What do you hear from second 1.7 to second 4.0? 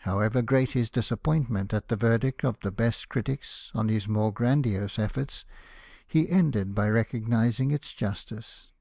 at the verdict of the best critics on